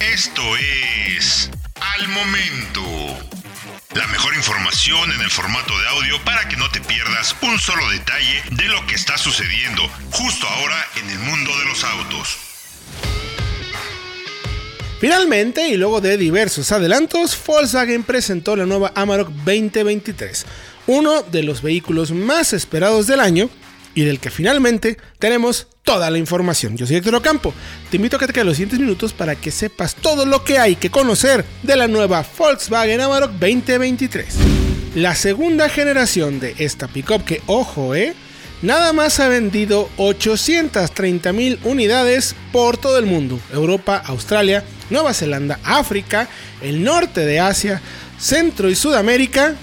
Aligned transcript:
Esto 0.00 0.42
es 0.56 1.50
Al 1.74 2.08
Momento. 2.08 2.82
La 3.94 4.06
mejor 4.06 4.34
información 4.34 5.12
en 5.12 5.20
el 5.20 5.30
formato 5.30 5.78
de 5.78 5.88
audio 5.88 6.24
para 6.24 6.48
que 6.48 6.56
no 6.56 6.70
te 6.70 6.80
pierdas 6.80 7.36
un 7.42 7.58
solo 7.58 7.88
detalle 7.90 8.42
de 8.52 8.64
lo 8.68 8.86
que 8.86 8.94
está 8.94 9.18
sucediendo 9.18 9.82
justo 10.10 10.46
ahora 10.46 10.76
en 10.96 11.10
el 11.10 11.18
mundo 11.18 11.50
de 11.58 11.64
los 11.66 11.84
autos. 11.84 12.38
Finalmente, 15.00 15.68
y 15.68 15.76
luego 15.76 16.00
de 16.00 16.16
diversos 16.16 16.72
adelantos, 16.72 17.38
Volkswagen 17.46 18.02
presentó 18.02 18.56
la 18.56 18.64
nueva 18.64 18.92
Amarok 18.94 19.28
2023, 19.28 20.46
uno 20.86 21.22
de 21.22 21.42
los 21.42 21.60
vehículos 21.60 22.12
más 22.12 22.54
esperados 22.54 23.06
del 23.06 23.20
año 23.20 23.50
y 23.94 24.04
del 24.04 24.20
que 24.20 24.30
finalmente 24.30 24.96
tenemos 25.18 25.68
toda 25.86 26.10
la 26.10 26.18
información. 26.18 26.76
Yo 26.76 26.84
soy 26.84 26.96
Héctor 26.96 27.14
Ocampo. 27.14 27.54
Te 27.90 27.96
invito 27.96 28.16
a 28.16 28.18
que 28.18 28.26
te 28.26 28.32
quedes 28.32 28.46
los 28.46 28.56
siguientes 28.56 28.80
minutos 28.80 29.12
para 29.12 29.36
que 29.36 29.52
sepas 29.52 29.94
todo 29.94 30.26
lo 30.26 30.44
que 30.44 30.58
hay 30.58 30.74
que 30.74 30.90
conocer 30.90 31.44
de 31.62 31.76
la 31.76 31.86
nueva 31.86 32.26
Volkswagen 32.36 33.00
Amarok 33.00 33.30
2023. 33.30 34.34
La 34.96 35.14
segunda 35.14 35.68
generación 35.68 36.40
de 36.40 36.56
esta 36.58 36.88
pickup 36.88 37.24
que, 37.24 37.40
ojo, 37.46 37.94
eh, 37.94 38.14
nada 38.62 38.92
más 38.92 39.20
ha 39.20 39.28
vendido 39.28 39.88
830 39.96 41.32
mil 41.32 41.60
unidades 41.62 42.34
por 42.50 42.76
todo 42.76 42.98
el 42.98 43.06
mundo. 43.06 43.38
Europa, 43.52 44.02
Australia, 44.06 44.64
Nueva 44.90 45.14
Zelanda, 45.14 45.60
África, 45.62 46.28
el 46.62 46.82
norte 46.82 47.24
de 47.24 47.38
Asia, 47.38 47.80
Centro 48.18 48.68
y 48.68 48.74
Sudamérica 48.74 49.54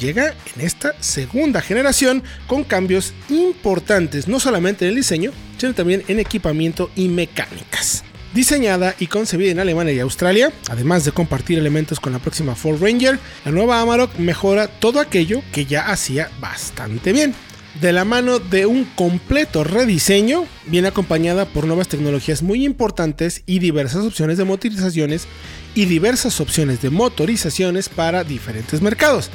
llega 0.00 0.34
en 0.56 0.62
esta 0.62 0.94
segunda 1.00 1.60
generación 1.60 2.24
con 2.46 2.64
cambios 2.64 3.12
importantes, 3.28 4.26
no 4.26 4.40
solamente 4.40 4.84
en 4.84 4.90
el 4.90 4.96
diseño, 4.96 5.30
sino 5.58 5.74
también 5.74 6.02
en 6.08 6.18
equipamiento 6.18 6.90
y 6.96 7.08
mecánicas. 7.08 8.02
Diseñada 8.34 8.94
y 8.98 9.08
concebida 9.08 9.50
en 9.50 9.58
Alemania 9.58 9.92
y 9.92 9.98
Australia, 9.98 10.52
además 10.68 11.04
de 11.04 11.12
compartir 11.12 11.58
elementos 11.58 11.98
con 11.98 12.12
la 12.12 12.20
próxima 12.20 12.54
Ford 12.54 12.80
Ranger, 12.80 13.18
la 13.44 13.50
nueva 13.50 13.80
Amarok 13.80 14.16
mejora 14.18 14.68
todo 14.68 15.00
aquello 15.00 15.42
que 15.52 15.66
ya 15.66 15.90
hacía 15.90 16.30
bastante 16.40 17.12
bien. 17.12 17.34
De 17.80 17.92
la 17.92 18.04
mano 18.04 18.38
de 18.38 18.66
un 18.66 18.84
completo 18.84 19.62
rediseño, 19.64 20.44
viene 20.66 20.88
acompañada 20.88 21.44
por 21.44 21.66
nuevas 21.66 21.88
tecnologías 21.88 22.42
muy 22.42 22.64
importantes 22.64 23.42
y 23.46 23.58
diversas 23.58 24.04
opciones 24.04 24.38
de 24.38 24.44
motorizaciones 24.44 25.26
y 25.74 25.84
diversas 25.84 26.40
opciones 26.40 26.82
de 26.82 26.90
motorizaciones 26.90 27.88
para 27.88 28.24
diferentes 28.24 28.80
mercados 28.80 29.30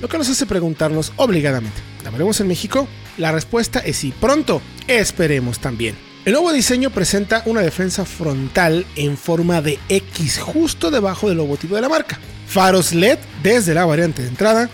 lo 0.00 0.08
que 0.08 0.18
nos 0.18 0.28
hace 0.28 0.46
preguntarnos 0.46 1.12
obligadamente, 1.16 1.80
¿la 2.04 2.10
veremos 2.10 2.40
en 2.40 2.48
México? 2.48 2.88
La 3.18 3.32
respuesta 3.32 3.80
es 3.80 3.96
sí, 3.96 4.12
pronto, 4.18 4.62
esperemos 4.88 5.58
también. 5.58 5.94
El 6.24 6.34
nuevo 6.34 6.52
diseño 6.52 6.90
presenta 6.90 7.42
una 7.46 7.62
defensa 7.62 8.04
frontal 8.04 8.86
en 8.96 9.16
forma 9.16 9.62
de 9.62 9.78
X 9.88 10.38
justo 10.38 10.90
debajo 10.90 11.28
del 11.28 11.38
logotipo 11.38 11.74
de 11.74 11.80
la 11.80 11.88
marca, 11.88 12.18
faros 12.46 12.92
LED 12.92 13.18
desde 13.42 13.74
la 13.74 13.86
variante 13.86 14.22
de 14.22 14.28
entrada, 14.28 14.68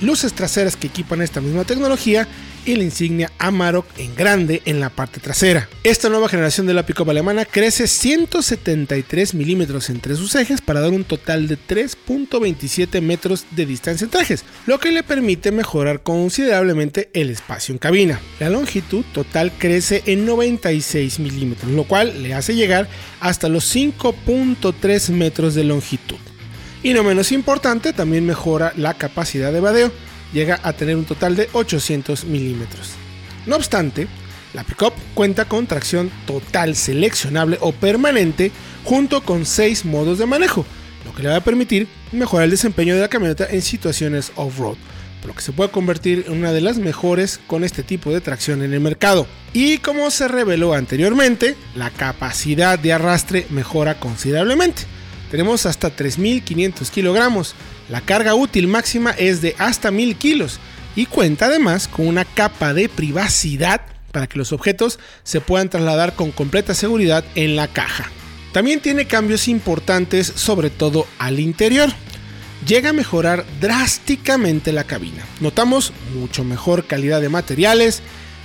luces 0.00 0.32
traseras 0.32 0.76
que 0.76 0.88
equipan 0.88 1.22
esta 1.22 1.40
misma 1.40 1.64
tecnología 1.64 2.26
y 2.64 2.76
la 2.76 2.84
insignia 2.84 3.30
Amarok 3.38 3.86
en 3.98 4.14
grande 4.14 4.62
en 4.64 4.80
la 4.80 4.90
parte 4.90 5.20
trasera. 5.20 5.68
Esta 5.84 6.08
nueva 6.08 6.28
generación 6.28 6.66
de 6.66 6.74
la 6.74 6.84
pickup 6.84 7.10
alemana 7.10 7.44
crece 7.44 7.86
173 7.86 9.34
milímetros 9.34 9.90
entre 9.90 10.16
sus 10.16 10.34
ejes 10.34 10.60
para 10.60 10.80
dar 10.80 10.90
un 10.90 11.04
total 11.04 11.48
de 11.48 11.58
3.27 11.58 13.00
metros 13.00 13.46
de 13.50 13.66
distancia 13.66 14.04
entre 14.04 14.22
ejes, 14.22 14.44
lo 14.66 14.78
que 14.78 14.92
le 14.92 15.02
permite 15.02 15.52
mejorar 15.52 16.02
considerablemente 16.02 17.10
el 17.14 17.30
espacio 17.30 17.72
en 17.72 17.78
cabina. 17.78 18.20
La 18.38 18.50
longitud 18.50 19.04
total 19.12 19.52
crece 19.56 20.02
en 20.06 20.26
96 20.26 21.18
milímetros, 21.18 21.70
lo 21.70 21.84
cual 21.84 22.22
le 22.22 22.34
hace 22.34 22.54
llegar 22.54 22.88
hasta 23.20 23.48
los 23.48 23.74
5.3 23.74 25.10
metros 25.10 25.54
de 25.54 25.64
longitud. 25.64 26.16
Y 26.82 26.94
no 26.94 27.04
menos 27.04 27.30
importante, 27.32 27.92
también 27.92 28.24
mejora 28.24 28.72
la 28.76 28.94
capacidad 28.94 29.52
de 29.52 29.60
vadeo 29.60 29.92
llega 30.32 30.60
a 30.62 30.72
tener 30.72 30.96
un 30.96 31.04
total 31.04 31.36
de 31.36 31.48
800 31.52 32.24
milímetros. 32.24 32.90
No 33.46 33.56
obstante, 33.56 34.06
la 34.52 34.64
pickup 34.64 34.92
cuenta 35.14 35.44
con 35.44 35.66
tracción 35.66 36.10
total 36.26 36.74
seleccionable 36.76 37.58
o 37.60 37.72
permanente 37.72 38.50
junto 38.84 39.22
con 39.22 39.46
6 39.46 39.84
modos 39.84 40.18
de 40.18 40.26
manejo, 40.26 40.66
lo 41.04 41.14
que 41.14 41.22
le 41.22 41.28
va 41.28 41.36
a 41.36 41.44
permitir 41.44 41.88
mejorar 42.12 42.44
el 42.44 42.50
desempeño 42.50 42.94
de 42.94 43.02
la 43.02 43.08
camioneta 43.08 43.46
en 43.48 43.62
situaciones 43.62 44.32
off-road, 44.36 44.76
por 45.20 45.28
lo 45.28 45.34
que 45.34 45.42
se 45.42 45.52
puede 45.52 45.70
convertir 45.70 46.24
en 46.26 46.38
una 46.38 46.52
de 46.52 46.60
las 46.60 46.78
mejores 46.78 47.38
con 47.46 47.62
este 47.62 47.82
tipo 47.82 48.10
de 48.10 48.20
tracción 48.20 48.62
en 48.62 48.72
el 48.72 48.80
mercado. 48.80 49.26
Y 49.52 49.78
como 49.78 50.10
se 50.10 50.28
reveló 50.28 50.74
anteriormente, 50.74 51.56
la 51.74 51.90
capacidad 51.90 52.78
de 52.78 52.92
arrastre 52.92 53.46
mejora 53.50 54.00
considerablemente. 54.00 54.82
Tenemos 55.30 55.64
hasta 55.66 55.94
3.500 55.94 56.90
kilogramos, 56.90 57.54
la 57.90 58.00
carga 58.00 58.36
útil 58.36 58.68
máxima 58.68 59.10
es 59.10 59.42
de 59.42 59.56
hasta 59.58 59.90
1000 59.90 60.14
kilos 60.16 60.60
y 60.94 61.06
cuenta 61.06 61.46
además 61.46 61.88
con 61.88 62.06
una 62.06 62.24
capa 62.24 62.72
de 62.72 62.88
privacidad 62.88 63.80
para 64.12 64.28
que 64.28 64.38
los 64.38 64.52
objetos 64.52 65.00
se 65.24 65.40
puedan 65.40 65.68
trasladar 65.68 66.14
con 66.14 66.30
completa 66.30 66.74
seguridad 66.74 67.24
en 67.34 67.56
la 67.56 67.66
caja. 67.66 68.08
También 68.52 68.80
tiene 68.80 69.06
cambios 69.06 69.48
importantes 69.48 70.32
sobre 70.36 70.70
todo 70.70 71.06
al 71.18 71.40
interior. 71.40 71.88
Llega 72.66 72.90
a 72.90 72.92
mejorar 72.92 73.44
drásticamente 73.60 74.72
la 74.72 74.84
cabina. 74.84 75.24
Notamos 75.40 75.92
mucho 76.14 76.44
mejor 76.44 76.86
calidad 76.86 77.20
de 77.20 77.28
materiales, 77.28 78.02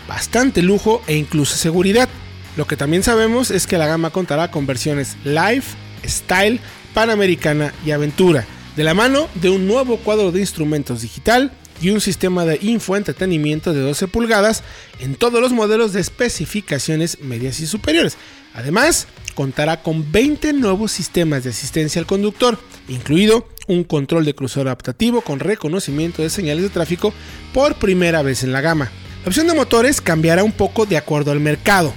bastante 0.08 0.64
lujo 0.64 1.04
e 1.06 1.18
incluso 1.18 1.56
seguridad. 1.56 2.10
Lo 2.58 2.66
que 2.66 2.78
también 2.78 3.04
sabemos 3.04 3.52
es 3.52 3.68
que 3.68 3.78
la 3.78 3.88
gama 3.88 4.10
contará 4.10 4.50
con 4.50 4.66
versiones 4.66 5.18
Life, 5.24 5.76
Style, 6.08 6.60
Panamericana 6.94 7.74
y 7.86 7.92
Aventura 7.92 8.46
de 8.76 8.84
la 8.84 8.94
mano 8.94 9.28
de 9.36 9.50
un 9.50 9.68
nuevo 9.68 9.98
cuadro 9.98 10.32
de 10.32 10.40
instrumentos 10.40 11.02
digital 11.02 11.52
y 11.82 11.90
un 11.90 12.02
sistema 12.02 12.46
de 12.46 12.60
infoentretenimiento 12.62 13.74
de 13.74 13.82
12 13.82 14.08
pulgadas 14.08 14.64
en 15.00 15.16
todos 15.16 15.42
los 15.42 15.52
modelos 15.52 15.94
de 15.94 16.02
especificaciones 16.02 17.20
medias 17.22 17.60
y 17.60 17.68
superiores. 17.68 18.18
Además, 18.54 19.08
contará 19.34 19.84
con 19.84 20.12
20 20.12 20.54
nuevos 20.54 20.92
sistemas 20.92 21.44
de 21.44 21.50
asistencia 21.50 22.00
al 22.00 22.08
conductor, 22.08 22.58
incluido 22.88 23.48
un 23.68 23.84
control 23.84 24.26
de 24.26 24.36
crucero 24.36 24.70
adaptativo 24.70 25.22
con 25.22 25.40
reconocimiento 25.40 26.22
de 26.22 26.30
señales 26.30 26.64
de 26.64 26.70
tráfico 26.70 27.14
por 27.54 27.76
primera 27.76 28.22
vez 28.22 28.44
en 28.44 28.54
la 28.54 28.62
gama. 28.62 28.92
La 29.24 29.30
opción 29.30 29.48
de 29.48 29.56
motores 29.56 30.02
cambiará 30.02 30.44
un 30.44 30.52
poco 30.52 30.86
de 30.86 30.98
acuerdo 30.98 31.32
al 31.32 31.40
mercado. 31.40 31.94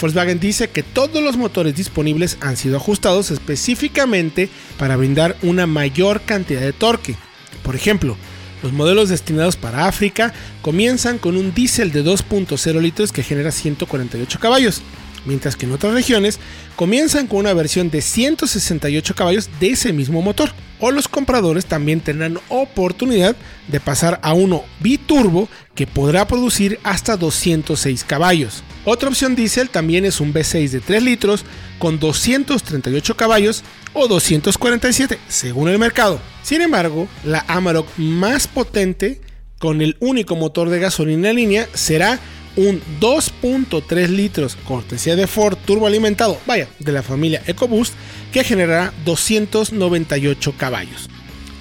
Volkswagen 0.00 0.38
dice 0.38 0.70
que 0.70 0.82
todos 0.82 1.22
los 1.22 1.36
motores 1.36 1.74
disponibles 1.74 2.38
han 2.40 2.56
sido 2.56 2.76
ajustados 2.76 3.30
específicamente 3.30 4.48
para 4.78 4.96
brindar 4.96 5.36
una 5.42 5.66
mayor 5.66 6.20
cantidad 6.22 6.60
de 6.60 6.72
torque. 6.72 7.16
Por 7.62 7.74
ejemplo, 7.74 8.16
los 8.62 8.72
modelos 8.72 9.08
destinados 9.08 9.56
para 9.56 9.86
África 9.86 10.32
comienzan 10.62 11.18
con 11.18 11.36
un 11.36 11.54
diésel 11.54 11.92
de 11.92 12.04
2.0 12.04 12.80
litros 12.80 13.12
que 13.12 13.22
genera 13.22 13.50
148 13.50 14.38
caballos, 14.40 14.82
mientras 15.28 15.54
que 15.54 15.66
en 15.66 15.72
otras 15.72 15.92
regiones 15.92 16.40
comienzan 16.74 17.28
con 17.28 17.40
una 17.40 17.52
versión 17.52 17.90
de 17.90 18.00
168 18.00 19.14
caballos 19.14 19.48
de 19.60 19.70
ese 19.70 19.92
mismo 19.92 20.22
motor. 20.22 20.50
O 20.80 20.90
los 20.90 21.08
compradores 21.08 21.66
también 21.66 22.00
tendrán 22.00 22.38
oportunidad 22.48 23.36
de 23.66 23.80
pasar 23.80 24.20
a 24.22 24.32
uno 24.32 24.64
biturbo 24.80 25.48
que 25.74 25.86
podrá 25.86 26.26
producir 26.26 26.78
hasta 26.82 27.16
206 27.16 28.04
caballos. 28.04 28.62
Otra 28.84 29.08
opción 29.08 29.34
diésel 29.34 29.70
también 29.70 30.04
es 30.04 30.20
un 30.20 30.32
V6 30.32 30.70
de 30.70 30.80
3 30.80 31.02
litros 31.02 31.44
con 31.78 31.98
238 31.98 33.16
caballos 33.16 33.64
o 33.92 34.08
247 34.08 35.18
según 35.28 35.68
el 35.68 35.78
mercado. 35.78 36.20
Sin 36.42 36.62
embargo, 36.62 37.08
la 37.24 37.44
Amarok 37.48 37.86
más 37.96 38.46
potente 38.46 39.20
con 39.58 39.82
el 39.82 39.96
único 40.00 40.36
motor 40.36 40.70
de 40.70 40.78
gasolina 40.78 41.30
en 41.30 41.36
línea 41.36 41.68
será 41.74 42.20
un 42.58 42.82
2.3 43.00 44.08
litros 44.08 44.56
cortesía 44.56 45.14
de 45.14 45.28
Ford 45.28 45.56
turbo 45.64 45.86
alimentado, 45.86 46.40
vaya, 46.44 46.68
de 46.80 46.90
la 46.90 47.04
familia 47.04 47.40
EcoBoost, 47.46 47.94
que 48.32 48.42
generará 48.42 48.92
298 49.04 50.54
caballos. 50.58 51.08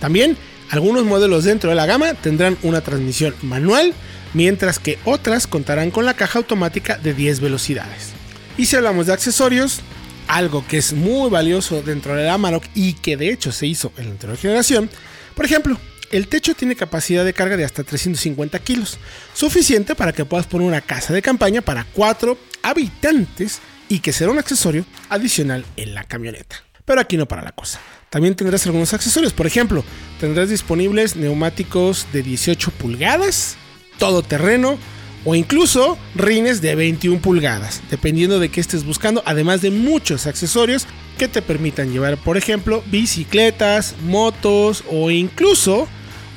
También 0.01 0.35
algunos 0.71 1.05
modelos 1.05 1.43
dentro 1.43 1.69
de 1.69 1.75
la 1.75 1.85
gama 1.85 2.15
tendrán 2.15 2.57
una 2.63 2.81
transmisión 2.81 3.35
manual, 3.43 3.93
mientras 4.33 4.79
que 4.79 4.97
otras 5.05 5.45
contarán 5.45 5.91
con 5.91 6.03
la 6.03 6.15
caja 6.15 6.39
automática 6.39 6.97
de 6.97 7.13
10 7.13 7.41
velocidades. 7.41 8.13
Y 8.57 8.65
si 8.65 8.75
hablamos 8.75 9.05
de 9.05 9.13
accesorios, 9.13 9.81
algo 10.27 10.65
que 10.67 10.79
es 10.79 10.93
muy 10.93 11.29
valioso 11.29 11.83
dentro 11.83 12.15
de 12.15 12.25
la 12.25 12.33
Amarok 12.33 12.65
y 12.73 12.93
que 12.93 13.17
de 13.17 13.31
hecho 13.31 13.51
se 13.51 13.67
hizo 13.67 13.93
en 13.97 14.05
la 14.05 14.11
anterior 14.11 14.37
generación, 14.37 14.89
por 15.35 15.45
ejemplo, 15.45 15.79
el 16.11 16.27
techo 16.27 16.53
tiene 16.53 16.75
capacidad 16.75 17.25
de 17.25 17.33
carga 17.33 17.57
de 17.57 17.65
hasta 17.65 17.83
350 17.83 18.59
kilos, 18.59 18.97
suficiente 19.33 19.95
para 19.95 20.13
que 20.13 20.25
puedas 20.25 20.47
poner 20.47 20.67
una 20.67 20.81
casa 20.81 21.13
de 21.13 21.21
campaña 21.21 21.61
para 21.61 21.85
4 21.93 22.37
habitantes 22.63 23.59
y 23.89 23.99
que 23.99 24.13
será 24.13 24.31
un 24.31 24.39
accesorio 24.39 24.85
adicional 25.09 25.65
en 25.75 25.93
la 25.93 26.03
camioneta. 26.03 26.63
Pero 26.85 27.01
aquí 27.01 27.17
no 27.17 27.27
para 27.27 27.43
la 27.43 27.51
cosa. 27.51 27.79
También 28.09 28.35
tendrás 28.35 28.65
algunos 28.65 28.93
accesorios, 28.93 29.33
por 29.33 29.47
ejemplo, 29.47 29.83
tendrás 30.19 30.49
disponibles 30.49 31.15
neumáticos 31.15 32.07
de 32.13 32.23
18 32.23 32.71
pulgadas, 32.71 33.57
todo 33.97 34.21
terreno 34.21 34.77
o 35.25 35.35
incluso 35.35 35.97
rines 36.15 36.61
de 36.61 36.75
21 36.75 37.19
pulgadas, 37.21 37.81
dependiendo 37.91 38.39
de 38.39 38.47
qué 38.47 38.61
estés 38.61 38.85
buscando, 38.85 39.21
además 39.25 39.61
de 39.61 39.71
muchos 39.71 40.25
accesorios 40.25 40.87
que 41.17 41.27
te 41.27 41.41
permitan 41.41 41.91
llevar, 41.91 42.15
por 42.17 42.37
ejemplo, 42.37 42.81
bicicletas, 42.89 43.95
motos 44.03 44.85
o 44.89 45.11
incluso 45.11 45.89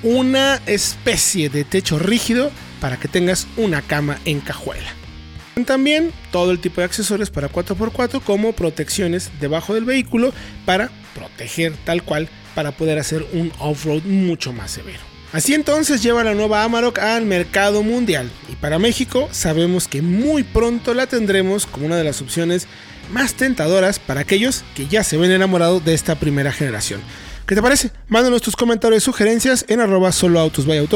una 0.02 0.60
especie 0.66 1.48
de 1.48 1.64
techo 1.64 1.98
rígido 1.98 2.50
para 2.80 2.98
que 2.98 3.08
tengas 3.08 3.46
una 3.56 3.82
cama 3.82 4.18
en 4.24 4.40
cajuela. 4.40 4.94
También 5.66 6.12
todo 6.30 6.52
el 6.52 6.58
tipo 6.58 6.80
de 6.80 6.86
accesorios 6.86 7.30
para 7.30 7.50
4x4 7.50 8.22
como 8.22 8.52
protecciones 8.52 9.30
debajo 9.40 9.74
del 9.74 9.84
vehículo 9.84 10.32
para 10.64 10.90
proteger 11.14 11.74
tal 11.84 12.02
cual 12.02 12.28
para 12.54 12.72
poder 12.72 12.98
hacer 12.98 13.26
un 13.32 13.52
off-road 13.58 14.02
mucho 14.04 14.52
más 14.52 14.70
severo. 14.70 15.00
Así 15.32 15.54
entonces 15.54 16.02
lleva 16.02 16.24
la 16.24 16.34
nueva 16.34 16.64
Amarok 16.64 16.98
al 16.98 17.24
mercado 17.24 17.82
mundial 17.82 18.28
y 18.50 18.56
para 18.56 18.78
México 18.78 19.28
sabemos 19.30 19.86
que 19.86 20.02
muy 20.02 20.42
pronto 20.42 20.92
la 20.92 21.06
tendremos 21.06 21.66
como 21.66 21.86
una 21.86 21.96
de 21.96 22.04
las 22.04 22.20
opciones 22.20 22.66
más 23.12 23.34
tentadoras 23.34 23.98
para 23.98 24.20
aquellos 24.20 24.64
que 24.74 24.88
ya 24.88 25.04
se 25.04 25.16
ven 25.16 25.30
enamorados 25.30 25.84
de 25.84 25.94
esta 25.94 26.16
primera 26.16 26.52
generación. 26.52 27.00
¿Qué 27.50 27.56
te 27.56 27.62
parece? 27.62 27.90
Mándanos 28.06 28.42
tus 28.42 28.54
comentarios 28.54 29.02
y 29.02 29.06
sugerencias 29.06 29.64
en 29.66 29.80
arroba 29.80 30.12
soloautos 30.12 30.66
by 30.66 30.86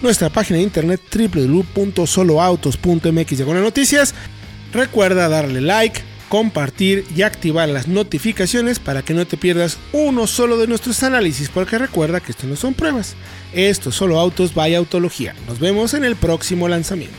nuestra 0.00 0.30
página 0.30 0.56
de 0.56 0.62
internet 0.62 0.98
www.soloautos.mx 1.14 3.42
con 3.42 3.62
noticias. 3.62 4.14
Recuerda 4.72 5.28
darle 5.28 5.60
like, 5.60 6.00
compartir 6.30 7.04
y 7.14 7.20
activar 7.20 7.68
las 7.68 7.86
notificaciones 7.86 8.78
para 8.78 9.02
que 9.02 9.12
no 9.12 9.26
te 9.26 9.36
pierdas 9.36 9.76
uno 9.92 10.26
solo 10.26 10.56
de 10.56 10.68
nuestros 10.68 11.02
análisis, 11.02 11.50
porque 11.50 11.76
recuerda 11.76 12.20
que 12.20 12.32
esto 12.32 12.46
no 12.46 12.56
son 12.56 12.72
pruebas, 12.72 13.14
esto 13.52 13.90
es 13.90 13.94
solo 13.94 14.18
autos 14.18 14.54
by 14.54 14.74
autología. 14.74 15.34
Nos 15.46 15.58
vemos 15.58 15.92
en 15.92 16.04
el 16.04 16.16
próximo 16.16 16.66
lanzamiento. 16.66 17.18